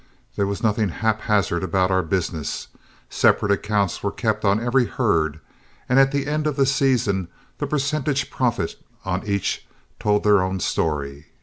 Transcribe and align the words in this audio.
There 0.35 0.47
was 0.47 0.63
nothing 0.63 0.89
haphazard 0.89 1.61
about 1.61 1.91
our 1.91 2.01
business; 2.01 2.69
separate 3.07 3.51
accounts 3.51 4.01
were 4.01 4.09
kept 4.11 4.43
on 4.43 4.59
every 4.59 4.85
herd, 4.87 5.39
and 5.87 5.99
at 5.99 6.11
the 6.11 6.25
end 6.25 6.47
of 6.47 6.55
the 6.55 6.65
season 6.65 7.27
the 7.59 7.67
percentage 7.67 8.31
profit 8.31 8.77
on 9.05 9.23
each 9.27 9.67
told 9.99 10.23
their 10.23 10.41
own 10.41 10.59
story. 10.59 11.27